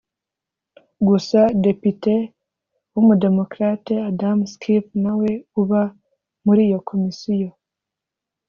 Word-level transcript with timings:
Gusa 1.07 1.39
Depite 1.63 2.15
w’umu- 2.93 3.17
démocrate 3.25 3.93
Adam 4.09 4.37
Schiff 4.51 4.85
nawe 5.03 5.29
uba 5.61 5.81
muri 6.45 6.61
iyo 6.67 6.79
komisiyo 6.89 7.49